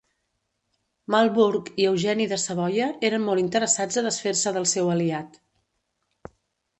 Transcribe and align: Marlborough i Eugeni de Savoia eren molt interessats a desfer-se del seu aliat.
Marlborough 1.15 1.67
i 1.83 1.83
Eugeni 1.89 2.25
de 2.31 2.39
Savoia 2.43 2.87
eren 3.09 3.23
molt 3.25 3.41
interessats 3.43 3.99
a 4.01 4.05
desfer-se 4.07 4.55
del 4.57 4.65
seu 4.73 4.89
aliat. 4.95 5.37